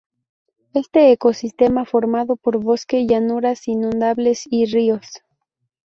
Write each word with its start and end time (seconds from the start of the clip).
Este 0.73 1.11
ecosistema, 1.11 1.85
formado 1.85 2.35
por 2.35 2.57
bosque, 2.57 3.05
llanuras 3.05 3.67
inundables 3.67 4.47
y 4.49 4.65
ríos. 4.65 5.05